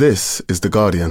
[0.00, 1.10] This is The Guardian.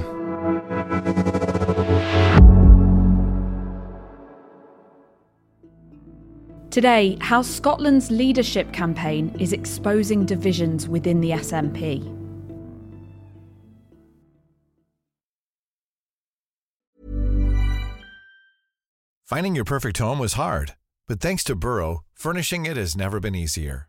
[6.71, 12.01] Today, how Scotland's leadership campaign is exposing divisions within the SNP.
[19.23, 20.73] Finding your perfect home was hard,
[21.07, 23.88] but thanks to Burrow, furnishing it has never been easier.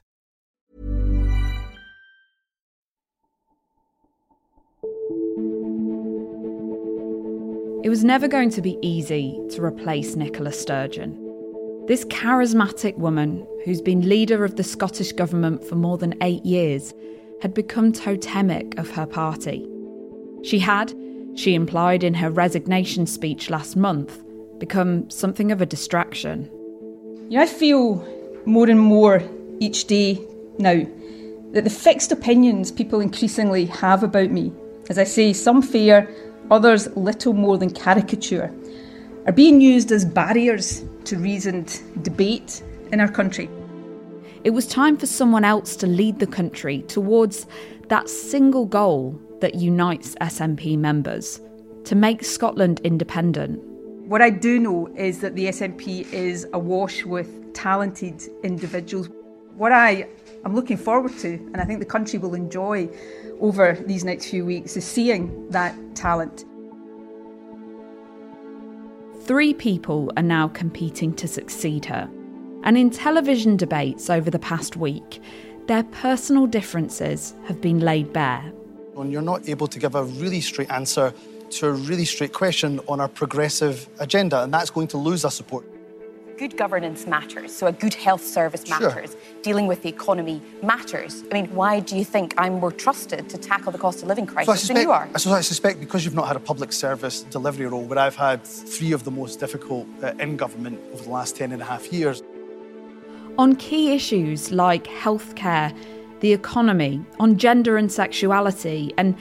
[7.83, 11.17] It was never going to be easy to replace Nicola Sturgeon.
[11.87, 16.93] This charismatic woman, who's been leader of the Scottish Government for more than eight years,
[17.41, 19.67] had become totemic of her party.
[20.43, 20.93] She had,
[21.33, 24.23] she implied in her resignation speech last month,
[24.59, 26.51] become something of a distraction.
[27.29, 28.07] You know, I feel
[28.45, 29.23] more and more
[29.59, 30.19] each day
[30.59, 30.85] now
[31.53, 34.53] that the fixed opinions people increasingly have about me,
[34.87, 36.07] as I say, some fair,
[36.51, 38.53] others little more than caricature,
[39.25, 43.49] are being used as barriers to reasoned debate in our country.
[44.43, 47.47] It was time for someone else to lead the country towards
[47.87, 51.39] that single goal that unites SNP members
[51.85, 53.63] to make Scotland independent.
[54.07, 59.09] What I do know is that the SNP is awash with talented individuals.
[59.55, 60.07] What I
[60.43, 62.89] am looking forward to, and I think the country will enjoy
[63.41, 66.45] over these next few weeks, is seeing that talent.
[69.23, 72.09] Three people are now competing to succeed her.
[72.63, 75.21] And in television debates over the past week,
[75.67, 78.41] their personal differences have been laid bare.
[78.93, 81.13] When you're not able to give a really straight answer
[81.51, 85.31] to a really straight question on our progressive agenda, and that's going to lose our
[85.31, 85.65] support.
[86.37, 89.11] Good governance matters, so a good health service matters.
[89.11, 89.19] Sure.
[89.43, 91.23] Dealing with the economy matters.
[91.31, 94.27] I mean, why do you think I'm more trusted to tackle the cost of living
[94.27, 95.09] crisis So I suspect, than you are?
[95.17, 98.43] So I suspect because you've not had a public service delivery role, where I've had
[98.43, 101.91] three of the most difficult uh, in government over the last 10 and a half
[101.91, 102.21] years,
[103.37, 105.75] On key issues like healthcare,
[106.19, 109.15] the economy, on gender and sexuality, and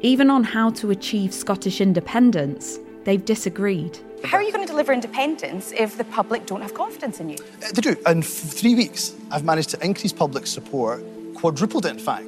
[0.00, 3.98] even on how to achieve Scottish independence, they've disagreed.
[4.24, 7.36] How are you going to deliver independence if the public don't have confidence in you?
[7.62, 7.96] Uh, They do.
[8.06, 11.04] In f- three weeks, I've managed to increase public support,
[11.34, 12.26] quadrupled it, in fact.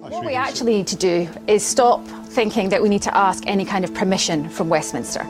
[0.00, 3.64] What we actually need to do is stop thinking that we need to ask any
[3.64, 5.24] kind of permission from Westminster.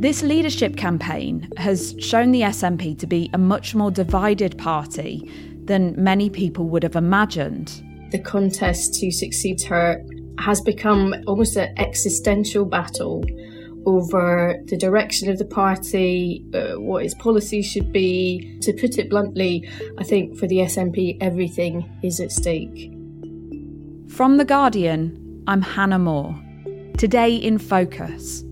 [0.00, 5.30] This leadership campaign has shown the SNP to be a much more divided party
[5.66, 7.82] than many people would have imagined.
[8.10, 10.00] the contest to succeed her
[10.38, 13.24] has become almost an existential battle
[13.86, 18.56] over the direction of the party, uh, what its policy should be.
[18.62, 22.92] To put it bluntly, I think for the SNP, everything is at stake.
[24.08, 26.40] From The Guardian, I'm Hannah Moore.
[26.96, 28.44] Today in Focus,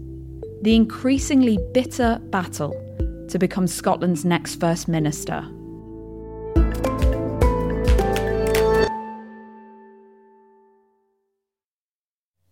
[0.63, 2.75] the increasingly bitter battle
[3.29, 5.49] to become Scotland's next First Minister.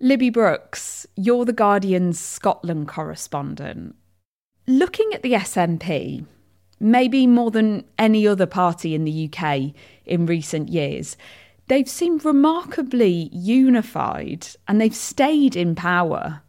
[0.02, 3.94] Libby Brooks, you're The Guardian's Scotland correspondent.
[4.66, 6.24] Looking at the SNP,
[6.80, 9.74] maybe more than any other party in the UK
[10.06, 11.18] in recent years,
[11.68, 16.40] they've seemed remarkably unified and they've stayed in power.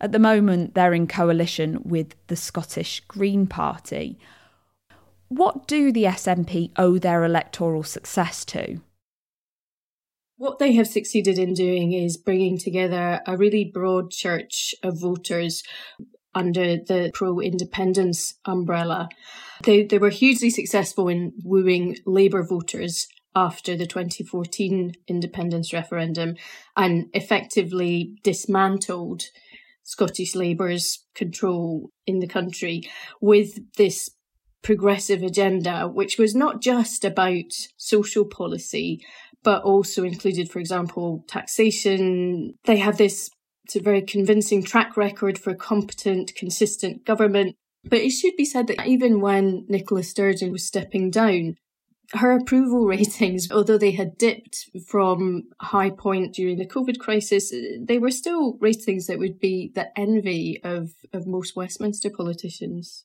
[0.00, 4.20] At the moment, they're in coalition with the Scottish Green Party.
[5.26, 8.80] What do the SNP owe their electoral success to?
[10.40, 15.62] What they have succeeded in doing is bringing together a really broad church of voters
[16.34, 19.10] under the pro independence umbrella.
[19.64, 23.06] They, they were hugely successful in wooing Labour voters
[23.36, 26.36] after the 2014 independence referendum
[26.74, 29.24] and effectively dismantled
[29.82, 32.88] Scottish Labour's control in the country
[33.20, 34.08] with this
[34.62, 39.04] progressive agenda, which was not just about social policy,
[39.42, 42.54] but also included, for example, taxation.
[42.64, 43.30] They have this
[43.74, 47.54] very convincing track record for a competent, consistent government.
[47.84, 51.56] But it should be said that even when Nicola Sturgeon was stepping down,
[52.12, 57.98] her approval ratings, although they had dipped from high point during the COVID crisis, they
[57.98, 63.04] were still ratings that would be the envy of, of most Westminster politicians.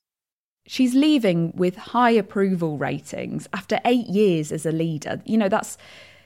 [0.68, 5.22] She's leaving with high approval ratings after eight years as a leader.
[5.24, 5.78] You know, that's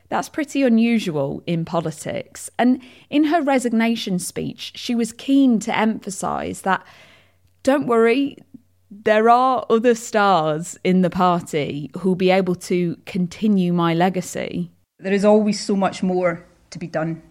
[0.09, 2.50] that's pretty unusual in politics.
[2.57, 6.85] And in her resignation speech, she was keen to emphasise that
[7.63, 8.38] don't worry,
[8.91, 14.71] there are other stars in the party who'll be able to continue my legacy.
[14.97, 17.21] There is always so much more to be done.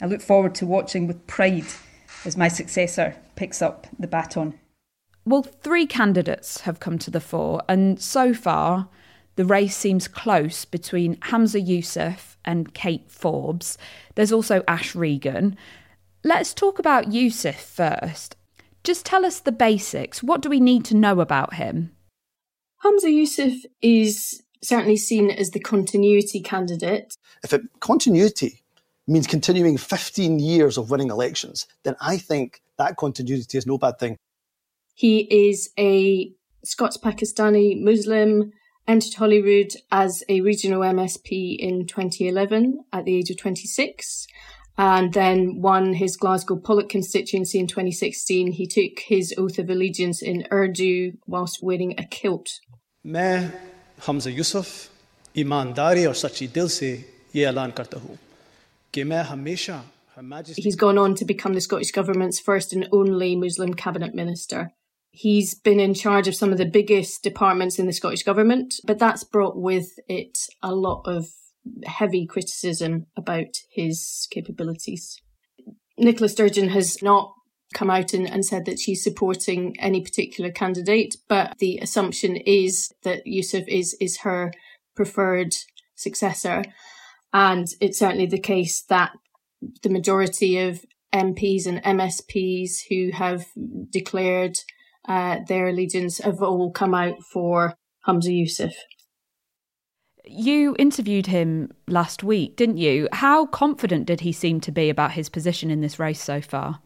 [0.00, 1.66] I look forward to watching with pride
[2.24, 4.58] as my successor picks up the baton.
[5.24, 8.88] Well, three candidates have come to the fore, and so far,
[9.40, 13.78] the race seems close between Humza Yousaf and Kate Forbes.
[14.14, 15.56] There's also Ash Regan.
[16.22, 18.36] Let's talk about Yousaf first.
[18.84, 20.22] Just tell us the basics.
[20.22, 21.96] What do we need to know about him?
[22.84, 27.14] Humza Yousaf is certainly seen as the continuity candidate.
[27.42, 28.62] If it, continuity
[29.08, 33.98] means continuing 15 years of winning elections, then I think that continuity is no bad
[33.98, 34.18] thing.
[34.94, 36.30] He is a
[36.62, 38.52] Scots Pakistani Muslim,
[38.90, 44.26] entered Holyrood as a regional MSP in 2011 at the age of 26
[44.76, 48.50] and then won his Glasgow Pollok constituency in 2016.
[48.50, 52.58] He took his oath of allegiance in Urdu whilst wearing a kilt.
[60.56, 64.72] He's gone on to become the Scottish Government's first and only Muslim cabinet minister.
[65.10, 68.98] He's been in charge of some of the biggest departments in the Scottish Government, but
[68.98, 71.26] that's brought with it a lot of
[71.84, 75.20] heavy criticism about his capabilities.
[75.98, 77.34] Nicola Sturgeon has not
[77.74, 82.92] come out and, and, said that she's supporting any particular candidate, but the assumption is
[83.04, 84.52] that Yousaf is is her
[84.96, 85.54] preferred
[85.94, 86.64] successor.
[87.32, 89.12] And it's certainly the case that
[89.82, 90.84] the majority of
[91.14, 93.46] MPs and MSPs who have
[93.90, 94.58] declared
[95.08, 97.74] uh, their allegiance have all come out for
[98.06, 98.72] Humza Yousaf.
[100.24, 103.08] You interviewed him last week, didn't you?
[103.12, 106.80] How confident did he seem to be about his position in this race so far?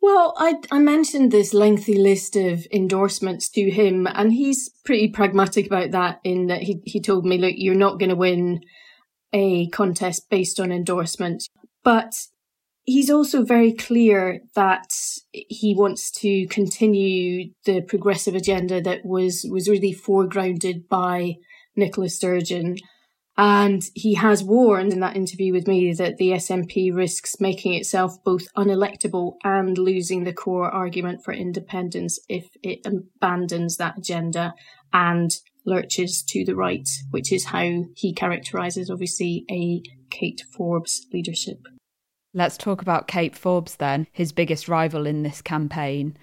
[0.00, 5.66] Well, I, I mentioned this lengthy list of endorsements to him, and he's pretty pragmatic
[5.66, 6.20] about that.
[6.24, 8.62] In that he he told me, look, you're not going to win
[9.32, 11.46] a contest based on endorsements,
[11.84, 12.14] but
[12.84, 14.92] he's also very clear that
[15.32, 21.34] he wants to continue the progressive agenda that was was really foregrounded by
[21.76, 22.76] Nicola Sturgeon.
[23.38, 28.22] And he has warned in that interview with me that the SNP risks making itself
[28.22, 34.52] both unelectable and losing the core argument for independence if it abandons that agenda
[34.92, 35.30] and
[35.64, 41.66] lurches to the right, which is how he characterises, obviously, a Kate Forbes leadership.
[42.34, 46.16] Let's talk about Kate Forbes then, his biggest rival in this campaign.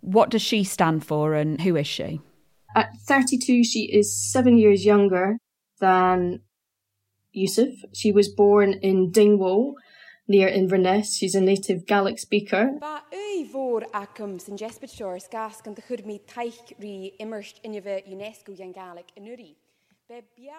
[0.00, 2.20] What does she stand for and who is she?
[2.74, 5.38] At 32, she is seven years younger
[5.78, 6.40] than
[7.36, 7.74] Yousaf.
[7.92, 9.76] She was born in Dingwall,
[10.26, 11.16] near Inverness.
[11.16, 12.70] She's a native Gaelic speaker.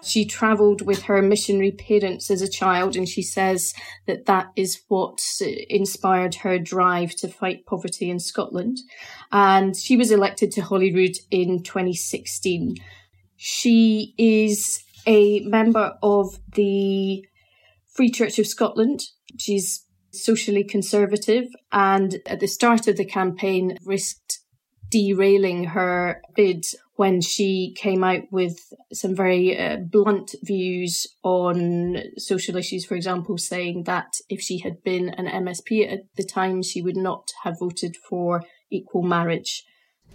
[0.02, 3.74] She travelled with her missionary parents as a child, and she says
[4.06, 5.20] that that is what
[5.70, 8.78] inspired her drive to fight poverty in Scotland.
[9.32, 12.76] And she was elected to Holyrood in 2016.
[13.36, 17.26] She is a member of the
[17.94, 19.02] Free Church of Scotland.
[19.38, 24.40] She's socially conservative, and at the start of the campaign, risked
[24.90, 26.66] derailing her bid
[27.04, 28.58] when she came out with
[28.94, 34.82] some very uh, blunt views on social issues, for example, saying that if she had
[34.84, 39.66] been an MSP at the time, she would not have voted for equal marriage.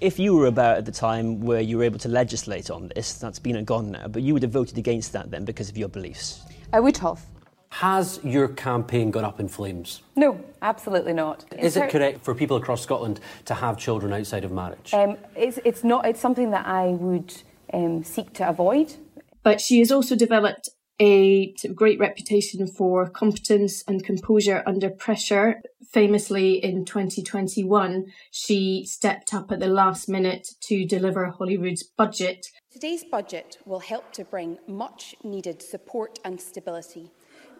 [0.00, 3.18] If you were about at the time where you were able to legislate on this,
[3.18, 5.76] that's been and gone now, but you would have voted against that then because of
[5.76, 6.40] your beliefs.
[6.72, 7.20] I would have.
[7.70, 10.02] Has your campaign gone up in flames?
[10.16, 11.44] No, absolutely not.
[11.56, 14.92] Is it correct for people across Scotland to have children outside of marriage?
[14.92, 16.06] Um, it's, it's not.
[16.06, 17.34] It's something that I would
[17.72, 18.94] um, seek to avoid.
[19.42, 20.70] But she has also developed
[21.00, 25.60] a great reputation for competence and composure under pressure.
[25.92, 32.46] Famously, in 2021, she stepped up at the last minute to deliver Holyrood's budget.
[32.72, 37.12] Today's budget will help to bring much needed support and stability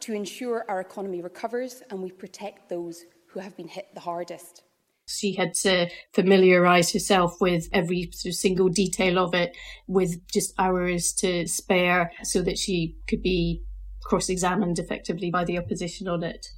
[0.02, 4.62] to ensure our economy recovers and we protect those who have been hit the hardest.
[5.06, 10.52] She had to familiarise herself with every sort of single detail of it with just
[10.58, 13.62] hours to spare so that she could be
[14.02, 16.48] cross examined effectively by the opposition on it.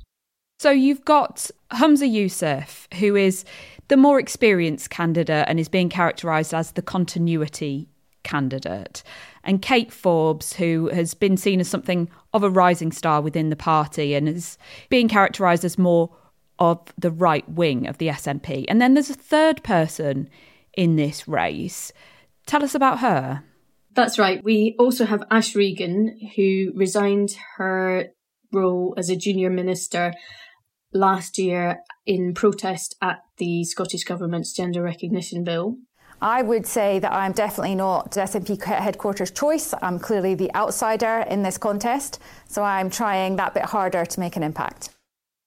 [0.59, 3.45] So you've got Humza Yousaf, who is
[3.89, 7.89] the more experienced candidate and is being characterised as the continuity
[8.23, 9.03] candidate,
[9.43, 13.57] and Kate Forbes, who has been seen as something of a rising star within the
[13.57, 14.57] party and is
[14.89, 16.15] being characterised as more
[16.59, 18.67] of the right wing of the SNP.
[18.69, 20.29] And then there's a third person
[20.77, 21.93] in this race.
[22.47, 23.43] Tell us about her.
[23.95, 24.43] That's right.
[24.45, 28.09] We also have Ash Regan, who resigned her
[28.53, 30.13] role as a junior minister
[30.93, 35.77] last year in protest at the Scottish Government's gender recognition bill.
[36.23, 39.73] I would say that I'm definitely not SNP headquarters choice.
[39.81, 44.37] I'm clearly the outsider in this contest, so I'm trying that bit harder to make
[44.37, 44.91] an impact.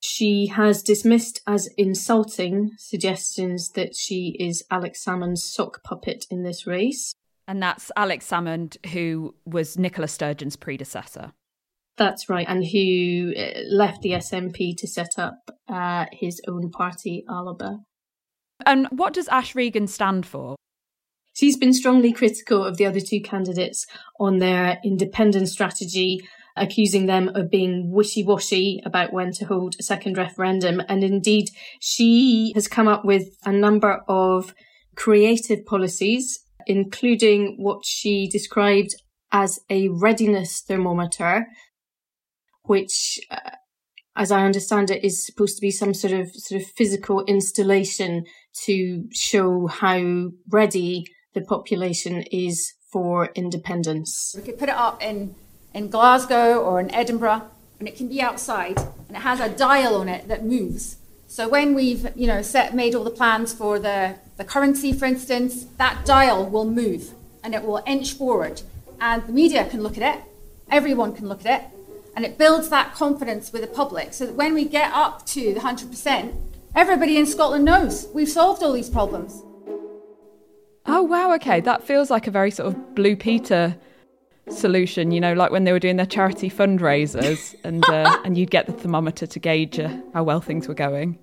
[0.01, 6.65] She has dismissed as insulting suggestions that she is Alex Salmond's sock puppet in this
[6.65, 7.13] race.
[7.47, 11.33] And that's Alex Salmond, who was Nicola Sturgeon's predecessor.
[11.97, 17.23] That's right, and who uh, left the SNP to set up uh, his own party,
[17.29, 17.79] Alba.
[18.65, 20.55] And what does Ash Regan stand for?
[21.33, 23.85] She's been strongly critical of the other two candidates
[24.19, 26.21] on their independent strategy,
[26.55, 30.81] accusing them of being wishy washy about when to hold a second referendum.
[30.87, 31.49] And indeed,
[31.79, 34.53] she has come up with a number of
[34.95, 38.95] creative policies, including what she described
[39.31, 41.47] as a readiness thermometer,
[42.61, 43.49] which uh,
[44.15, 48.25] as I understand it, is supposed to be some sort of sort of physical installation
[48.65, 54.35] to show how ready the population is for independence.
[54.37, 55.35] We could put it up in,
[55.73, 57.49] in Glasgow or in Edinburgh,
[57.79, 60.97] and it can be outside, and it has a dial on it that moves.
[61.27, 65.05] So when we've you know set made all the plans for the, the currency, for
[65.05, 67.11] instance, that dial will move
[67.43, 68.61] and it will inch forward,
[69.01, 70.23] and the media can look at it,
[70.69, 71.67] everyone can look at it,
[72.15, 75.53] and it builds that confidence with the public so that when we get up to
[75.53, 76.33] the 100%,
[76.75, 79.41] everybody in Scotland knows we've solved all these problems.
[80.85, 81.33] Oh, wow.
[81.35, 81.61] Okay.
[81.61, 83.75] That feels like a very sort of Blue Peter
[84.47, 88.51] solution, you know, like when they were doing their charity fundraisers and, uh, and you'd
[88.51, 91.17] get the thermometer to gauge uh, how well things were going.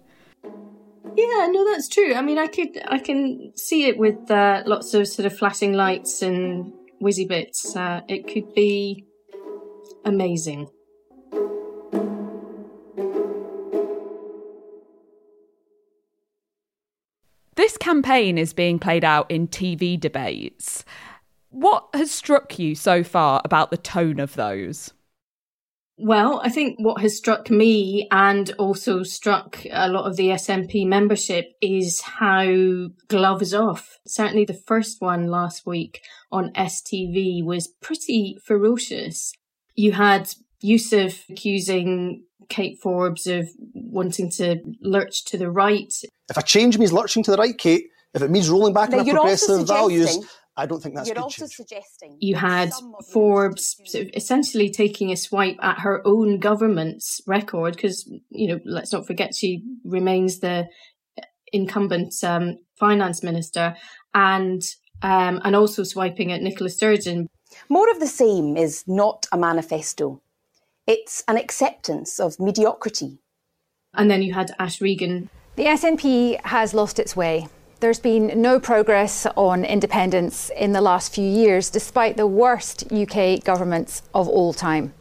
[1.17, 2.15] Yeah, no, that's true.
[2.15, 5.75] I mean, I could, I can see it with uh, lots of sort of flashing
[5.75, 7.77] lights and whizzy bits.
[7.77, 9.05] Uh, it could be
[10.05, 10.71] amazing.
[17.57, 20.85] This campaign is being played out in TV debates.
[21.51, 24.93] What has struck you so far about the tone of those?
[26.03, 30.87] Well, I think what has struck me and also struck a lot of the SNP
[30.87, 33.99] membership is how gloves off.
[34.07, 36.01] Certainly the first one last week
[36.33, 39.35] on STV was pretty ferocious.
[39.75, 45.93] You had Yousaf accusing Kate Forbes of wanting to lurch to the right.
[46.29, 48.99] If a change means lurching to the right, Kate, if it means rolling back on
[48.99, 50.19] our progressive values,
[50.57, 51.53] I don't think that's you're good also change.
[51.53, 52.71] suggesting You had
[53.13, 58.61] Forbes sort of essentially taking a swipe at her own government's record because, you know,
[58.65, 60.67] let's not forget she remains the
[61.53, 63.77] incumbent um, finance minister
[64.15, 64.63] and
[65.03, 67.29] um, and also swiping at Nicola Sturgeon.
[67.69, 70.21] More of the same is not a manifesto.
[70.91, 73.21] It's an acceptance of mediocrity.
[73.95, 75.31] And then you had Ash Regan.
[75.55, 77.47] The SNP has lost its way.
[77.79, 83.45] There's been no progress on independence in the last few years, despite the worst UK
[83.45, 84.93] governments of all time.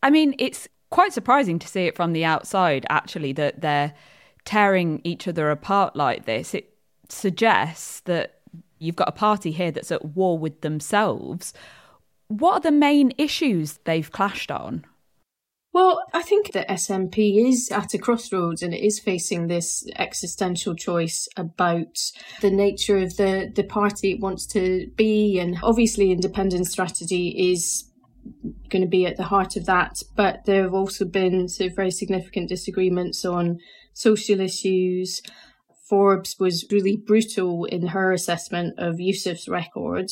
[0.00, 3.94] I mean, it's quite surprising to see it from the outside, actually, that they're
[4.44, 6.54] tearing each other apart like this.
[6.54, 6.72] It
[7.08, 8.38] suggests that
[8.78, 11.52] you've got a party here that's at war with themselves.
[12.28, 14.84] What are the main issues they've clashed on?
[15.72, 20.74] Well, I think the SNP is at a crossroads and it is facing this existential
[20.74, 21.98] choice about
[22.42, 25.38] the nature of the, the party it wants to be.
[25.38, 27.90] And obviously, independent strategy is
[28.68, 30.02] going to be at the heart of that.
[30.14, 33.58] But there have also been sort of very significant disagreements on
[33.94, 35.22] social issues.
[35.88, 40.10] Forbes was really brutal in her assessment of Yousaf's record.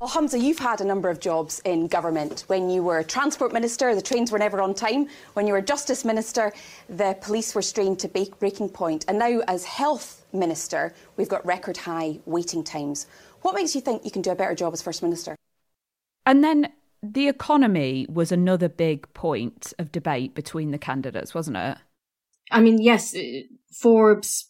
[0.00, 2.44] Well, Humza, you've had a number of jobs in government.
[2.46, 5.08] When you were Transport Minister, the trains were never on time.
[5.34, 6.54] When you were Justice Minister,
[6.88, 9.04] the police were strained to breaking point.
[9.08, 13.08] And now, as Health Minister, we've got record high waiting times.
[13.42, 15.36] What makes you think you can do a better job as First Minister?
[16.24, 21.76] And then the economy was another big point of debate between the candidates, wasn't it?
[22.50, 23.14] I mean, yes,
[23.70, 24.49] Forbes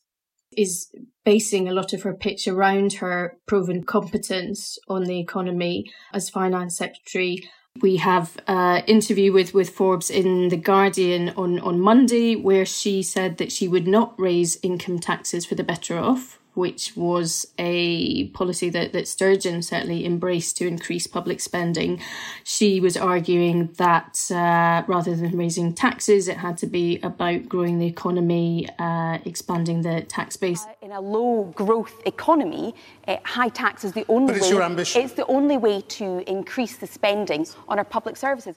[0.57, 0.89] is
[1.25, 6.77] basing a lot of her pitch around her proven competence on the economy as finance
[6.77, 7.49] secretary.
[7.81, 13.03] We have an interview with, with Forbes in The Guardian on, on Monday where she
[13.03, 18.29] said that she would not raise income taxes for the better off, which was a
[18.29, 22.01] policy that, that Sturgeon certainly embraced to increase public spending.
[22.45, 27.79] She was arguing that uh, rather than raising taxes, it had to be about growing
[27.79, 30.65] the economy, uh, expanding the tax base.
[30.65, 32.75] Uh, in a low growth economy,
[33.09, 34.53] uh, high tax is the only but it's way.
[34.53, 35.03] Your ambition.
[35.03, 38.57] It's the only way to increase the spending on our public services.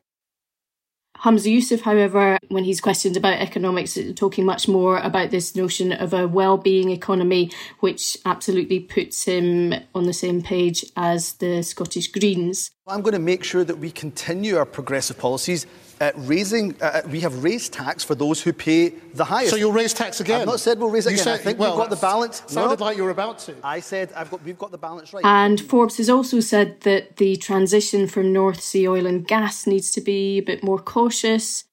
[1.23, 6.13] Humza Yousaf, however, when he's questioned about economics, talking much more about this notion of
[6.13, 7.49] a well-being economy,
[7.79, 12.71] which absolutely puts him on the same page as the Scottish Greens.
[12.87, 15.65] I'm going to make sure that we continue our progressive policies
[16.03, 19.51] uh, raising, uh, we have raised tax for those who pay the highest.
[19.51, 20.41] So you'll raise tax again?
[20.41, 21.23] I've not said we'll raise it you again.
[21.23, 22.43] Said, I think well, we've got the balance.
[22.47, 23.55] Sounded no, like you were about to.
[23.63, 25.23] I said I've got, we've got the balance right.
[25.25, 29.91] And Forbes has also said that the transition from North Sea oil and gas needs
[29.91, 31.65] to be a bit more cautious.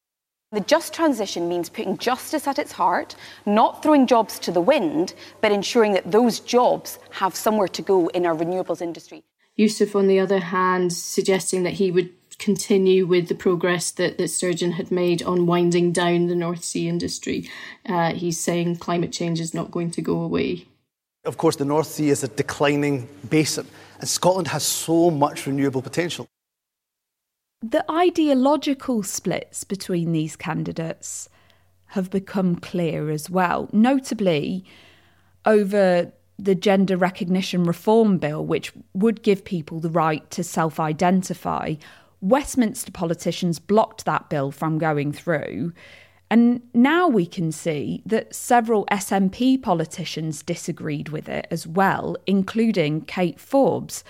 [0.53, 5.13] The just transition means putting justice at its heart, not throwing jobs to the wind,
[5.39, 9.23] but ensuring that those jobs have somewhere to go in our renewables industry.
[9.57, 12.09] Yousaf, on the other hand, suggesting that he would
[12.41, 16.89] continue with the progress that, that Sturgeon had made on winding down the North Sea
[16.89, 17.49] industry.
[17.85, 20.65] Uh, he's saying climate change is not going to go away.
[21.23, 23.67] Of course, the North Sea is a declining basin,
[23.99, 26.27] and Scotland has so much renewable potential.
[27.61, 31.29] The ideological splits between these candidates
[31.87, 34.65] have become clear as well, notably
[35.45, 41.75] over the Gender Recognition Reform Bill, which would give people the right to self identify
[42.21, 45.73] Westminster politicians blocked that bill from going through.
[46.29, 53.01] And now we can see that several SNP politicians disagreed with it as well, including
[53.01, 54.05] Kate Forbes.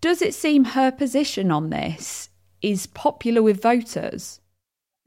[0.00, 2.30] Does it seem her position on this
[2.62, 4.40] is popular with voters?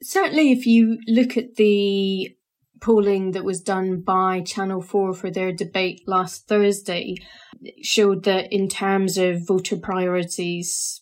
[0.03, 2.35] Certainly, if you look at the
[2.81, 7.15] polling that was done by Channel 4 for their debate last Thursday,
[7.61, 11.01] it showed that in terms of voter priorities,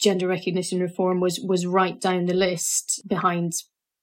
[0.00, 3.52] gender recognition reform was was right down the list behind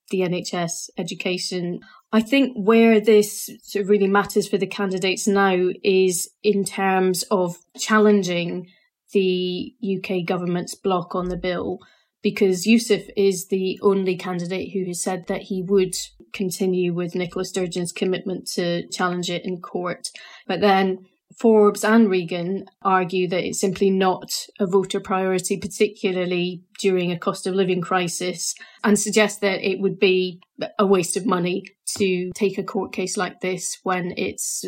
[0.10, 1.80] the NHS education.
[2.14, 7.24] I think where this sort of really matters for the candidates now is in terms
[7.30, 8.68] of challenging
[9.12, 11.80] the UK government's block on the bill,
[12.22, 15.96] because Yousaf is the only candidate who has said that he would
[16.34, 20.10] continue with Nicola Sturgeon's commitment to challenge it in court.
[20.46, 27.12] But then Forbes and Regan argue that it's simply not a voter priority, particularly during
[27.12, 30.40] a cost of living crisis, and suggest that it would be
[30.80, 31.64] a waste of money
[31.98, 34.66] to take a court case like this when it's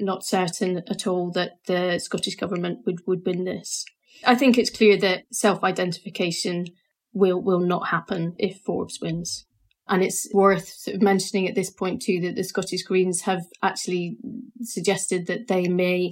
[0.00, 3.84] not certain at all that the Scottish Government would, would win this.
[4.24, 6.66] I think it's clear that self identification
[7.12, 9.44] will, will not happen if Forbes wins.
[9.88, 14.16] And it's worth mentioning at this point too that the Scottish Greens have actually
[14.62, 16.10] suggested that they may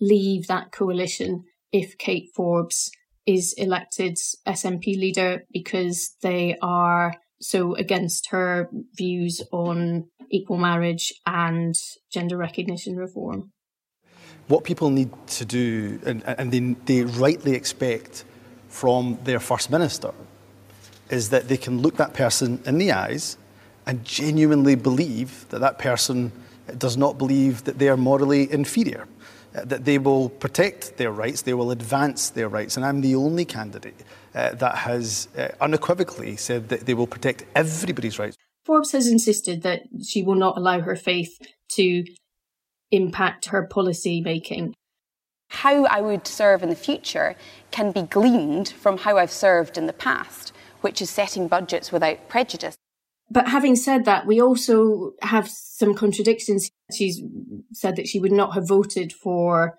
[0.00, 2.90] leave that coalition if Kate Forbes
[3.26, 4.16] is elected
[4.46, 11.74] SNP leader because they are so against her views on equal marriage and
[12.12, 13.52] gender recognition reform.
[14.48, 18.24] What people need to do, and, and they, they rightly expect
[18.68, 20.12] from their First Minister,
[21.10, 23.36] is that they can look that person in the eyes
[23.86, 26.32] and genuinely believe that that person
[26.78, 29.06] does not believe that they are morally inferior,
[29.54, 32.76] uh, that they will protect their rights, they will advance their rights.
[32.76, 34.02] And I'm the only candidate
[34.34, 38.36] uh, that has uh, unequivocally said that they will protect everybody's rights.
[38.64, 41.38] Forbes has insisted that she will not allow her faith
[41.68, 42.04] to
[42.90, 44.74] impact her policy making.
[45.50, 47.36] How I would serve in the future
[47.70, 52.28] can be gleaned from how I've served in the past which is setting budgets without
[52.28, 52.76] prejudice.
[53.30, 56.70] But having said that, we also have some contradictions.
[56.92, 57.22] She's
[57.72, 59.78] said that she would not have voted for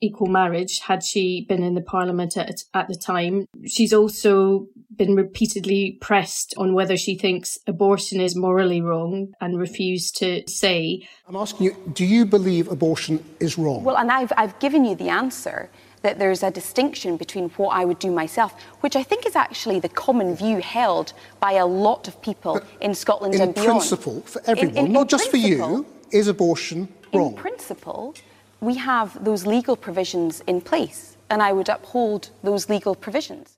[0.00, 3.46] equal marriage had she been in the parliament at, at the time.
[3.66, 10.16] She's also been repeatedly pressed on whether she thinks abortion is morally wrong and refused
[10.18, 11.06] to say.
[11.26, 13.84] I'm asking you, do you believe abortion is wrong?
[13.84, 15.70] Well, and I've, I've given you the answer
[16.02, 19.80] that there's a distinction between what I would do myself, which I think is actually
[19.80, 23.68] the common view held by a lot of people but in Scotland in and beyond.
[23.68, 27.32] In principle, for everyone, in, in, not in just for you, is abortion wrong?
[27.32, 28.14] In principle,
[28.60, 33.56] we have those legal provisions in place, and I would uphold those legal provisions.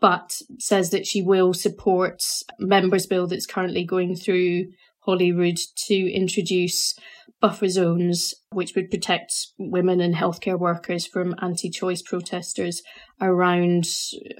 [0.00, 2.22] But says that she will support
[2.58, 6.94] Members' Bill that's currently going through Holyrood to introduce
[7.40, 12.82] buffer zones which would protect women and healthcare workers from anti choice protesters
[13.20, 13.86] around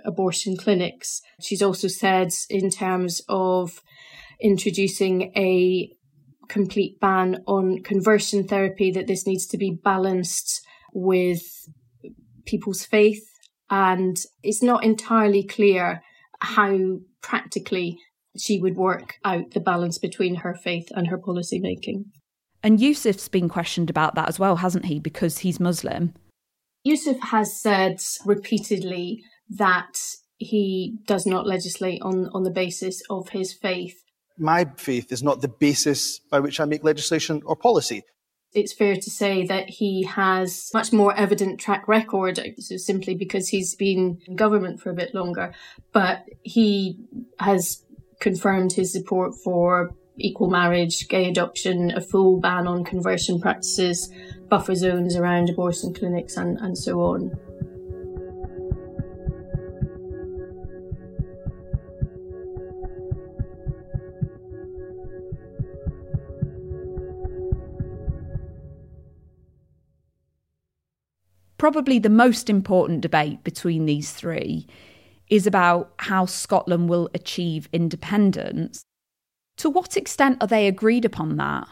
[0.04, 1.20] abortion clinics.
[1.40, 3.80] She's also said, in terms of
[4.40, 5.90] introducing a
[6.48, 10.60] complete ban on conversion therapy, that this needs to be balanced
[10.92, 11.42] with
[12.44, 13.24] people's faith.
[13.70, 16.02] And it's not entirely clear
[16.40, 17.98] how practically
[18.36, 22.06] she would work out the balance between her faith and her policy making.
[22.62, 24.98] And Yousaf's been questioned about that as well, hasn't he?
[24.98, 26.14] Because he's Muslim.
[26.86, 29.98] Yousaf has said repeatedly that
[30.36, 33.96] he does not legislate on, on the basis of his faith.
[34.38, 38.02] My faith is not the basis by which I make legislation or policy.
[38.52, 43.76] It's fair to say that he has much more evident track record simply because he's
[43.76, 45.54] been in government for a bit longer.
[45.92, 46.98] But he
[47.38, 47.84] has
[48.20, 54.12] confirmed his support for equal marriage, gay adoption, a full ban on conversion practices,
[54.48, 57.36] buffer zones around abortion clinics, and, and so on.
[71.58, 74.66] Probably the most important debate between these three
[75.28, 78.82] is about how Scotland will achieve independence.
[79.60, 81.68] To what extent are they agreed upon that?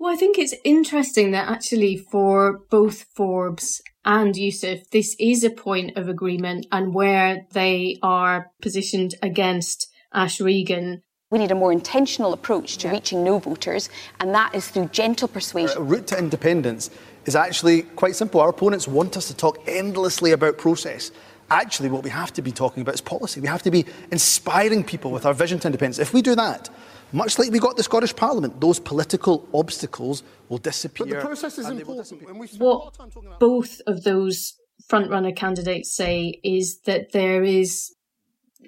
[0.00, 5.50] Well, I think it's interesting that actually for both Forbes and Yousaf, this is a
[5.50, 11.02] point of agreement and where they are positioned against Ash Regan.
[11.30, 12.94] We need a more intentional approach to yeah.
[12.94, 15.78] reaching no voters, and that is through gentle persuasion.
[15.78, 16.90] A route to independence
[17.24, 18.40] is actually quite simple.
[18.40, 21.12] Our opponents want us to talk endlessly about process
[21.50, 23.40] actually what we have to be talking about is policy.
[23.40, 25.98] We have to be inspiring people with our vision to independence.
[25.98, 26.70] If we do that,
[27.12, 31.06] much like we got the Scottish Parliament, those political obstacles will disappear.
[31.06, 32.58] But the process is important.
[32.58, 34.54] what both of those
[34.90, 37.94] frontrunner candidates say is that there is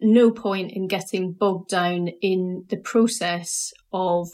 [0.01, 4.29] no point in getting bogged down in the process of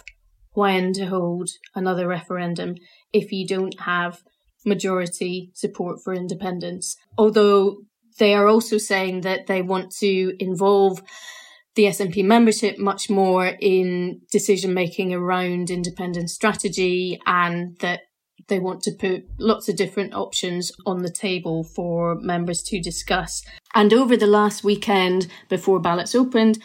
[0.52, 2.74] when to hold another referendum
[3.12, 4.22] if you don't have
[4.64, 6.96] majority support for independence.
[7.16, 7.78] Although
[8.18, 11.02] they are also saying that they want to involve
[11.74, 18.00] the SNP membership much more in decision making around independent strategy and that
[18.48, 23.42] they want to put lots of different options on the table for members to discuss.
[23.74, 26.58] And over the last weekend, before ballots opened,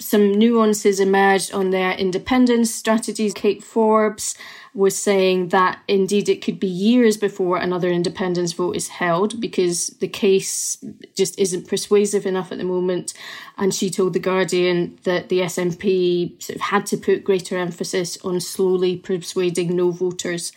[0.00, 3.32] some nuances emerged on their independence strategies.
[3.32, 4.36] Kate Forbes
[4.74, 9.88] was saying that indeed it could be years before another independence vote is held because
[10.00, 13.14] the case just isn't persuasive enough at the moment.
[13.56, 18.18] And she told The Guardian that the SNP sort of had to put greater emphasis
[18.24, 20.50] on slowly persuading no voters.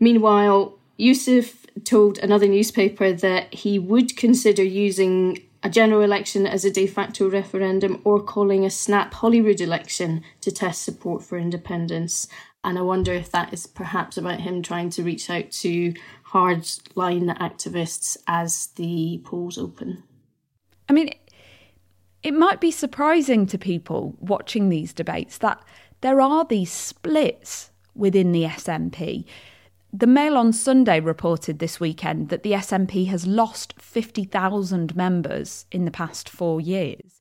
[0.00, 6.70] Meanwhile, Yousaf told another newspaper that he would consider using a general election as a
[6.70, 12.26] de facto referendum or calling a snap Holyrood election to test support for independence.
[12.64, 15.94] And I wonder if that is perhaps about him trying to reach out to
[16.32, 20.02] hardline activists as the polls open.
[20.88, 21.10] I mean,
[22.22, 25.62] it might be surprising to people watching these debates that
[26.00, 29.24] there are these splits within the SNP.
[29.92, 35.84] The Mail on Sunday reported this weekend that the SNP has lost 50,000 members in
[35.84, 37.20] the past four years.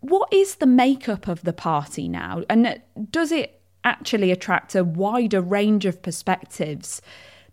[0.00, 2.42] What is the makeup of the party now?
[2.50, 2.74] And uh,
[3.10, 7.00] does it actually attract a wider range of perspectives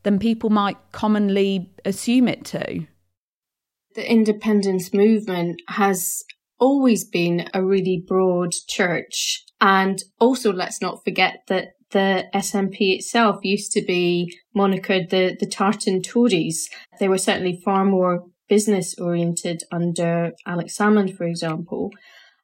[0.03, 2.87] than people might commonly assume it to?
[3.93, 6.23] The independence movement has
[6.59, 9.43] always been a really broad church.
[9.59, 15.45] And also, let's not forget that the SNP itself used to be monikered the, the
[15.45, 16.69] Tartan Tories.
[16.99, 21.91] They were certainly far more business oriented under Alex Salmond, for example.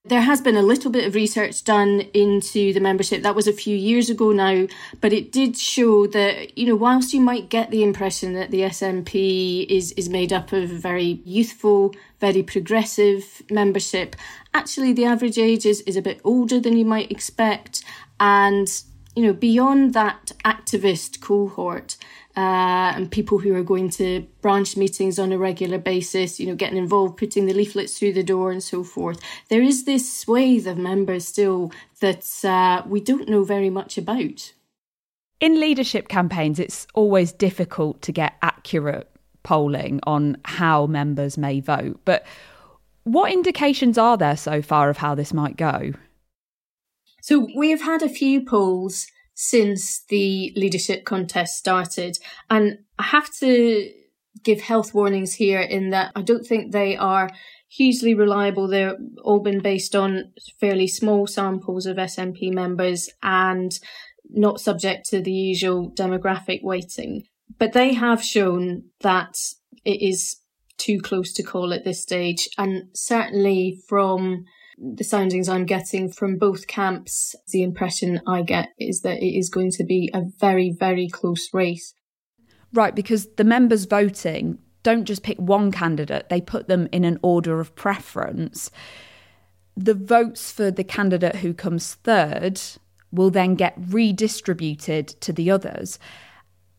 [0.05, 3.23] There has been a little bit of research done into the membership.
[3.23, 4.67] That was a few years ago now,
[5.01, 8.61] but it did show that, you know, whilst you might get the impression that the
[8.61, 14.15] SNP is, is made up of very youthful, very progressive membership,
[14.53, 17.83] actually the average age is, is a bit older than you might expect.
[18.17, 18.69] And
[19.17, 21.97] you know, beyond that activist cohort
[22.37, 26.53] uh, and people who are going to branch meetings on a regular basis, you know,
[26.53, 30.67] getting involved, putting the leaflets through the door and so forth, there is this swathe
[30.67, 34.53] of members still that uh, we don't know very much about.
[35.39, 39.09] In leadership campaigns, it's always difficult to get accurate
[39.41, 41.99] polling on how members may vote.
[42.05, 42.23] But
[43.03, 45.93] what indications are there so far of how this might go?
[47.27, 52.17] So we've had a few polls since the leadership contest started,
[52.49, 53.91] and I have to
[54.45, 57.29] give health warnings here in that I don't think they are
[57.67, 58.69] hugely reliable.
[58.69, 63.77] They're all been based on fairly small samples of SNP members and
[64.29, 67.23] not subject to the usual demographic weighting.
[67.59, 69.35] But they have shown that
[69.83, 70.37] it is
[70.77, 72.47] too close to call at this stage.
[72.57, 74.45] And certainly from
[74.77, 79.49] the soundings I'm getting from both camps, the impression I get is that it is
[79.49, 81.93] going to be a very, very close race.
[82.73, 87.19] Right, because the members voting don't just pick one candidate, they put them in an
[87.21, 88.71] order of preference.
[89.75, 92.61] The votes for the candidate who comes third
[93.11, 95.97] will then get redistributed to the others.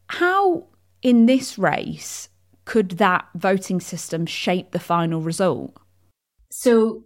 [0.08, 0.66] How,
[1.02, 2.28] in this race,
[2.64, 5.76] could that voting system shape the final result?
[6.50, 7.04] So,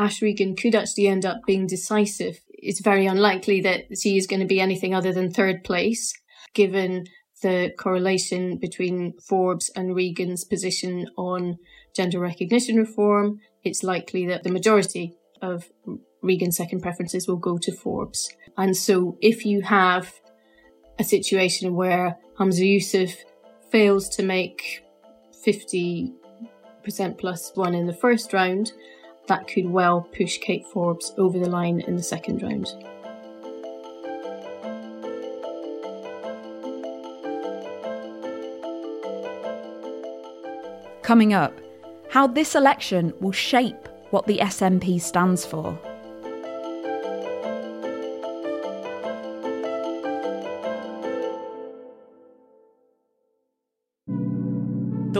[0.00, 2.40] Ash Regan could actually end up being decisive.
[2.48, 6.14] It's very unlikely that she is going to be anything other than third place,
[6.54, 7.04] given
[7.42, 11.58] the correlation between Forbes and Regan's position on
[11.94, 13.40] gender recognition reform.
[13.62, 15.68] It's likely that the majority of
[16.22, 18.30] Regan's second preferences will go to Forbes.
[18.56, 20.14] And so if you have
[20.98, 23.16] a situation where Humza Yousaf
[23.70, 24.82] fails to make
[25.46, 26.12] 50%
[27.18, 28.72] plus one in the first round,
[29.30, 32.66] that could well push Kate Forbes over the line in the second round.
[41.02, 41.54] Coming up,
[42.08, 45.78] how this election will shape what the SNP stands for.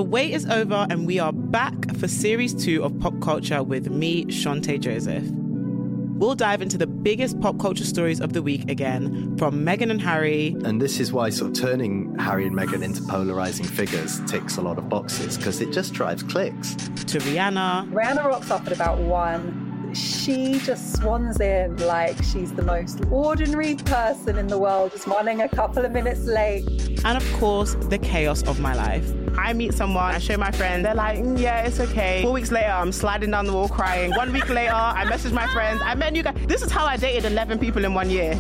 [0.01, 3.91] The wait is over, and we are back for series two of Pop Culture with
[3.91, 5.25] me, Chanté Joseph.
[5.31, 10.01] We'll dive into the biggest pop culture stories of the week again, from Meghan and
[10.01, 10.57] Harry.
[10.65, 14.63] And this is why sort of turning Harry and Meghan into polarizing figures ticks a
[14.63, 16.77] lot of boxes, because it just drives clicks.
[16.77, 17.93] To Rihanna.
[17.93, 19.60] Rihanna rocks up at about one
[19.95, 25.43] she just swans in like she's the most ordinary person in the world, just running
[25.43, 26.67] a couple of minutes late.
[27.05, 29.11] And of course, the chaos of my life.
[29.39, 32.23] I meet someone, I show my friend, they're like, mm, yeah, it's okay.
[32.23, 34.11] Four weeks later, I'm sliding down the wall crying.
[34.15, 36.37] One week later, I message my friends, I met you guys.
[36.47, 38.39] This is how I dated 11 people in one year.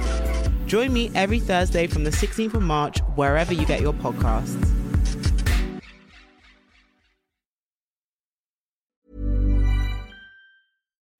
[0.67, 4.80] Join me every Thursday from the 16th of March, wherever you get your podcasts.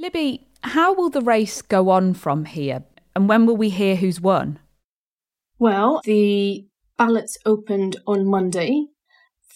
[0.00, 2.84] Libby, how will the race go on from here?
[3.16, 4.60] And when will we hear who's won?
[5.58, 8.86] Well, the ballots opened on Monday.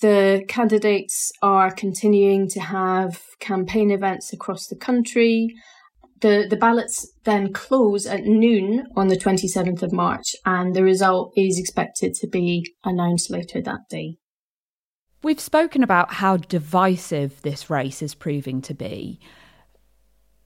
[0.00, 5.54] The candidates are continuing to have campaign events across the country.
[6.22, 11.32] The, the ballots then close at noon on the 27th of March, and the result
[11.36, 14.16] is expected to be announced later that day.
[15.22, 19.20] We've spoken about how divisive this race is proving to be.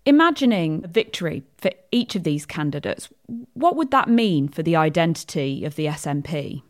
[0.06, 3.08] Imagining a victory for each of these candidates,
[3.54, 6.62] what would that mean for the identity of the SNP?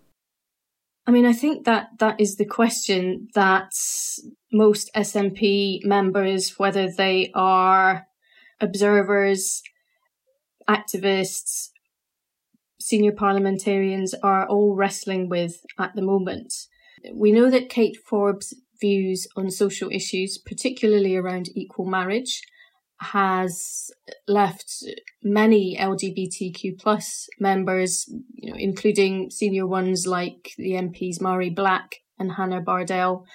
[1.07, 3.73] I mean, I think that that is the question that
[4.51, 8.07] most SNP members, whether they are
[8.59, 9.63] observers,
[10.67, 11.69] activists,
[12.81, 16.55] senior parliamentarians, are all wrestling with at the moment.
[17.13, 22.43] We know that Kate Forbes' views on social issues, particularly around equal marriage,
[22.99, 23.91] has
[24.27, 24.83] left
[25.23, 32.33] many LGBTQ plus members, you know, including senior ones like the MPs Mhairi Black and
[32.33, 33.27] Hannah Bardell,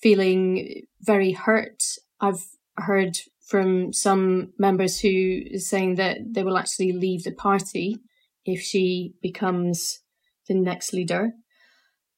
[0.00, 1.82] feeling very hurt.
[2.20, 2.44] I've
[2.76, 7.96] heard from some members who saying that they will actually leave the party
[8.44, 10.00] if she becomes
[10.46, 11.32] the next leader.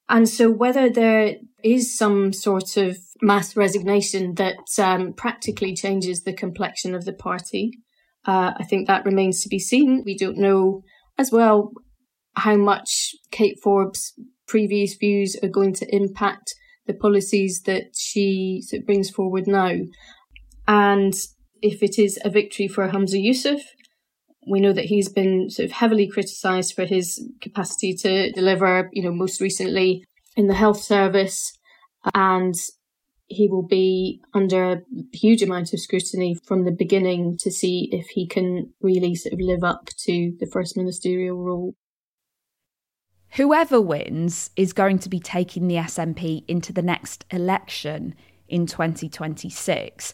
[0.09, 6.33] And so, whether there is some sort of mass resignation that um, practically changes the
[6.33, 7.73] complexion of the party,
[8.27, 10.03] uh, I think that remains to be seen.
[10.05, 10.83] We don't know
[11.19, 11.73] as well
[12.37, 14.15] how much Kate Forbes'
[14.47, 16.55] previous views are going to impact
[16.87, 19.73] the policies that she sort of brings forward now.
[20.67, 21.15] And
[21.63, 23.61] if it is a victory for Humza Yousaf,
[24.51, 29.03] we know that he's been sort of heavily criticised for his capacity to deliver, you
[29.03, 30.05] know, most recently
[30.37, 31.53] in the health service.
[32.15, 32.55] And
[33.31, 38.09] he will be under a huge amount of scrutiny from the beginning to see if
[38.09, 41.75] he can really sort of live up to the first ministerial role.
[43.35, 48.17] Whoever wins is going to be taking the SNP into the next election
[48.49, 50.13] in 2026.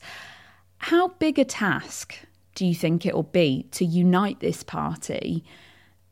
[0.77, 2.19] How big a task
[2.55, 5.43] do you think it will be to unite this party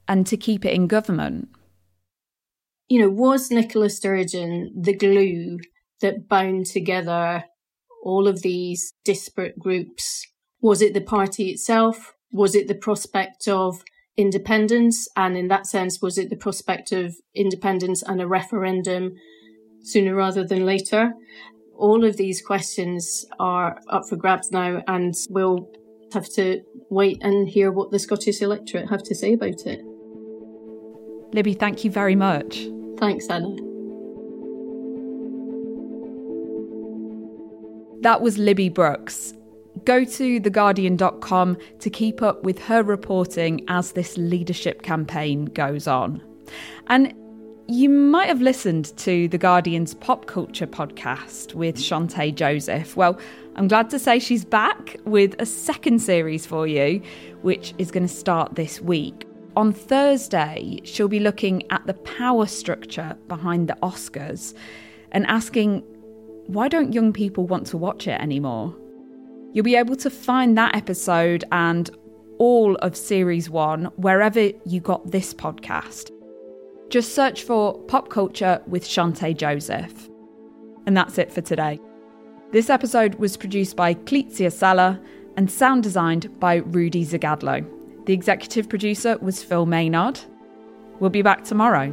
[0.09, 1.51] and to keep it in government?
[2.88, 5.59] You know, was Nicola Sturgeon the glue
[6.05, 7.45] that bound together
[8.05, 10.27] all of these disparate groups?
[10.61, 12.12] Was it the party itself?
[12.31, 13.83] Was it the prospect of
[14.17, 15.09] independence?
[15.17, 19.14] And in that sense, was it the prospect of independence and a referendum
[19.83, 21.14] sooner rather than later?
[21.75, 25.69] All of these questions are up for grabs now, and we'll
[26.12, 29.81] have to wait and hear what the Scottish electorate have to say about it.
[31.33, 32.69] Libby, thank you very much.
[32.99, 33.74] Thanks, Anna.
[38.05, 39.33] That was Libby Brooks.
[39.87, 46.23] Go to theguardian.com to keep up with her reporting as this leadership campaign goes on.
[46.88, 47.14] And
[47.67, 52.95] you might have listened to The Guardian's pop culture podcast with Chanté Joseph.
[52.95, 53.19] Well,
[53.57, 57.01] I'm glad to say she's back with a second series for you,
[57.40, 59.27] which is going to start this week.
[59.57, 64.53] On Thursday, she'll be looking at the power structure behind the Oscars
[65.11, 65.83] and asking
[66.46, 68.74] why don't young people want to watch it anymore?
[69.52, 71.88] You'll be able to find that episode and
[72.38, 76.11] all of Series 1 wherever you got this podcast.
[76.90, 80.09] Just search for Pop Culture with Chanté Joseph.
[80.87, 81.80] And that's it for today.
[82.52, 85.00] This episode was produced by Cletzia Sala
[85.37, 87.66] and sound designed by Rudi Zygadlo.
[88.07, 90.20] The executive producer was Phil Maynard.
[91.00, 91.92] We'll be back tomorrow.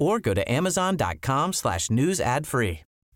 [0.00, 2.80] or go to amazon.com slash news ad free.